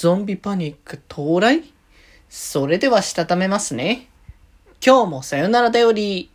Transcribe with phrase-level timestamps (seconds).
[0.00, 1.62] ゾンビパニック到来？
[2.30, 4.08] それではしたためますね。
[4.82, 6.30] 今日もさよならだより。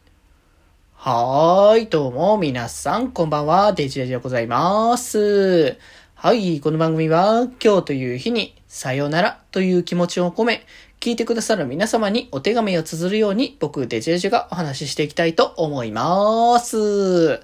[0.93, 5.79] はーい、どうも皆さん、こんばんは、デジデジでございます。
[6.13, 10.63] はい、この番組は今日という日にさよならという気持ちを込め、
[10.99, 17.39] 聞いてくださる皆様にお手紙を綴るように僕デジデジがお話ししていきたいと思います。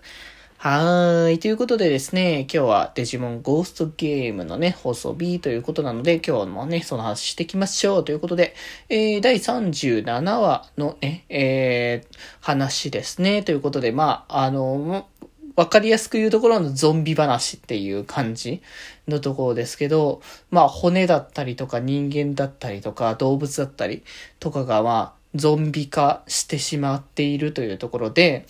[0.64, 1.40] はーい。
[1.40, 8.54] ということでですね、今日はデジモンゴーストゲームのね、放送日ということなので、今日もね、その話していきましょうということで、
[8.88, 13.42] えー、第37話のね、えー、話ですね。
[13.42, 15.08] ということで、まあ、あの、
[15.56, 18.62] わかりやすく言うところのゾンビ話っていう感じ
[19.08, 20.22] のところですけど、
[20.52, 24.04] まあ骨だったりとか人間だったりとか動物だったり
[24.40, 28.46] とかがまあゾンビ化してしまっているというところで、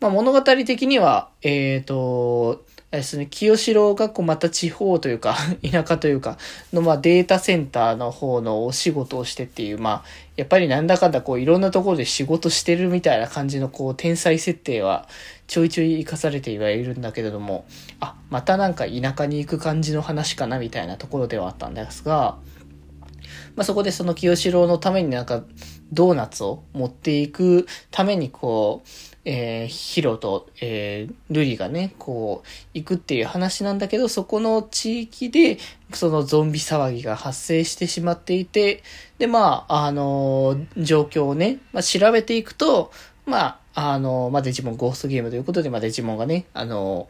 [0.00, 5.36] まあ物語的には、えっ、と、ですね、清志郎がこうまた地方というか、
[5.68, 6.38] 田舎というか、
[6.72, 10.04] のまあデータセンターの方のお仕事をしてっていう、まあ、
[10.36, 15.08] やっぱりなんだかんだこういろんなところで仕事してるみたいな感じのこう天才設定は
[15.46, 17.64] ちょいちょい活かされてはいるんだけれども、
[18.00, 22.36] あ、またなんか田舎に行く感じの話かなみたいなところではあったんですが、
[23.56, 25.42] まあそこでその清志郎のためになんか
[25.92, 28.88] ドーナツを持っていくためにこう、
[29.24, 35.58] えー、ヒロと、えー、ルリがね、こう、行くっていう話なんだけど、そこの地域で、
[35.92, 38.84] そのゾンビ騒ぎが発生してしまっていて、
[39.18, 42.92] で、まあ、あのー状況をね、まあ、調べていくと、
[43.24, 47.08] まあ、あのまあ、デジモンゴーストゲームということで、まあ、デジモンがね、あの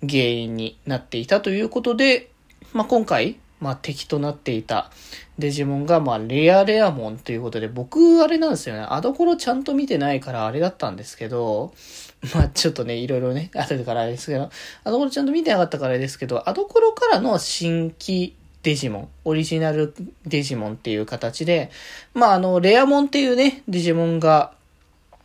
[0.00, 2.30] 原因になっていたということで、
[2.72, 4.90] まあ、今回、まあ、敵となっていた
[5.38, 8.86] デジモンが、まあ、レアレアモンということで、僕、あれなんですよね。
[8.88, 11.72] アドコロちゃんと見てないからあれだったんですけど、
[12.34, 14.50] まあ、ちょっとね、いろいろね、 後でからあれですけど、
[14.84, 19.94] アドコロちゃんと見てなかったからあれですけど、アドコロからの新規デジモン、オリジナル
[20.26, 21.70] デジモンっていう形で、
[22.14, 24.52] まあ、あの、レアモンっていうね、デジモンが、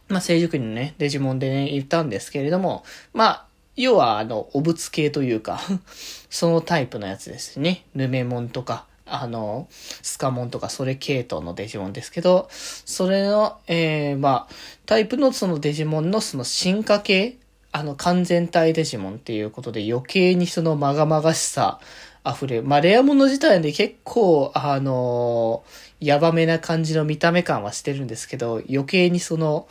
[0.08, 3.45] まあ、成熟にね、デジモンでね、言ったんですけれども、まあ、
[3.76, 5.60] 要は、あの、お仏系というか、
[6.30, 7.86] そのタイプのやつですね。
[7.94, 9.68] ヌメモンとか、あの、
[10.02, 14.54] スカモンとか、それ系統のデジモンですけど、それの、えー、まあ、
[14.86, 17.38] タイプのそのデジモンのその進化系、
[17.72, 21.80] あの、完全体デジモンっていうことで余計にそのまがまがしさ
[22.26, 22.64] 溢れる。
[22.64, 25.64] まあ、レアモノ自体で結構、あの
[26.00, 29.68] やばめな感じの見た目感はしてるんですけど、余計にその、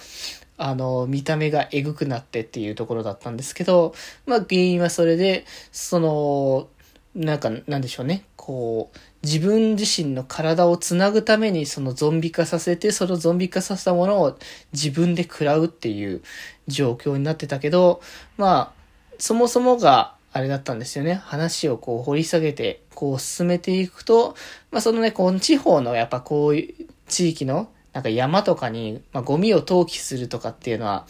[0.56, 3.94] あの、見た目がエグくなってっていうところだったんですけど、
[4.26, 6.69] まあ原因はそれで、その、
[7.15, 8.25] なんか、なんでしょうね。
[8.37, 14.38] こう、自分自身の体をつなぐためにそのゾンビ化させて、そのゾンビ化させたものを
[14.72, 16.22] 自分で食らうっていう
[16.69, 18.03] 状況になってたけど、
[18.37, 18.84] まあ、
[19.19, 21.14] そもそもがあれだったんですよね。
[21.14, 24.34] 話をこう掘り下げて、こう進めていくと、
[24.70, 31.06] まあそのね、この地方のやっぱこういう地域のなんか山とかに、まあ、ゴミを投棄するとかっていうのは、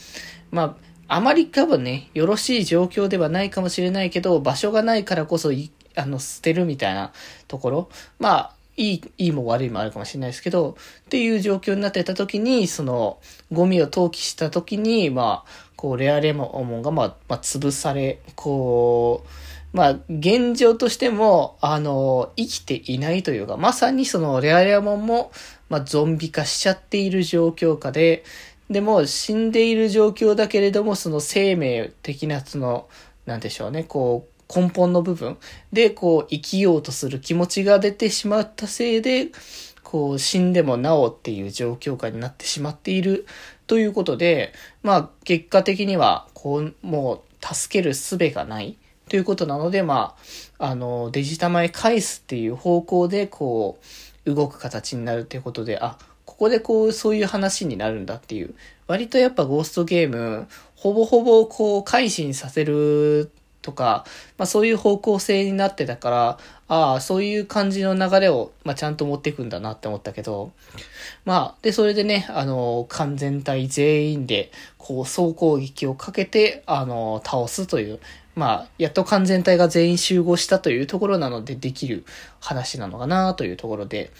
[0.52, 0.76] ま
[1.08, 5.50] あ、あまり多分ね、よろしい状況ではないかもしれないけど、場所がないからこそ、
[5.96, 7.12] あの、捨てるみたいな
[7.48, 7.88] ところ。
[8.18, 13.18] まあ、いい、いいも悪いもあるかもしれないですけど、っていう状況になってた時に、その、
[13.50, 19.24] ゴミを投棄した時に、まあ、こう、レアレモンが、まあ、まあ、潰され、こ
[19.72, 25.32] う、まあ、現状としても、あの、生きていないというか、まさにそのレアレアモンも、
[25.74, 28.22] まあ、ゾンビ化しちゃっている状況下で、
[28.70, 32.88] でも死んでいる状況だけれども、その生命的な、その、
[33.26, 35.36] なんでしょうね、こう、根本の部分
[35.72, 39.30] で、こう、生きようとする気持ちが出てしまったせいで、
[39.82, 43.26] こう、死んでもなおっていう状況下になってしまっている
[43.66, 44.52] ということで、
[44.84, 48.76] まあ、結果的には、こう、もう、助ける術がない。
[49.08, 50.14] ということなので、ま
[50.58, 53.84] あ、あの、デジタマへ返すっていう方向で、こう、
[54.24, 58.54] 動く形になるってことで、あ、ここでこう、そういう話になるんだっていう。
[58.86, 63.30] 割とやっぱゴーストゲーム、ほぼほぼこう、改心させる
[63.64, 64.04] とか、
[64.38, 66.38] まあそういう方向性になってたから、
[66.68, 70.52] ああ、そういう感じの流れを、まあちゃんと持っていくんだなって思ったけど、
[71.24, 78.00] まあ、で、それでね、あの、完全体全員で、こう、総攻撃をかけて、あの、倒すという、
[78.34, 82.04] まあ、やっと完全体が全員集合したというところなのでできる
[82.40, 84.10] 話なのかなというところで、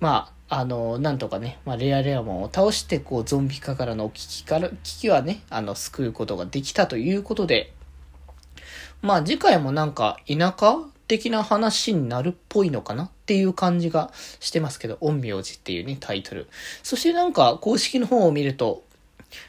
[0.00, 7.72] まあ、あの、なんとかね、まあ、レアレアモンを倒して、こう、ゾンビ化からの危機から、危機はね、あの、救うことができたということで、
[9.04, 10.78] まあ、次回もなんか、田舎
[11.08, 14.10] 的な話になるっぽいのかなっていう感じが
[14.40, 16.48] してますけど、陰陽師っていうね、タイトル。
[16.82, 18.82] そしてなんか、公式の方を見ると、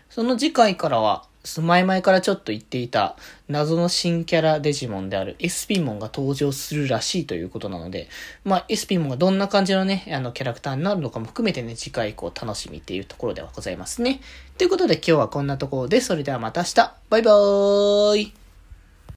[0.10, 1.24] その次回からは、
[1.62, 3.16] 前々からちょっと言っていた
[3.48, 8.10] 謎の新キャラデジモンであるエスピンモンが登場するらしいということなので、
[8.44, 14.20] まあ、エスピモンがどんな感じのね、あのキャラクターになるのかも含めてね、次回以降楽しみっていうところではございますね。
[14.58, 18.45] ということで今日はこんなところで、それではまた明日バイバーイ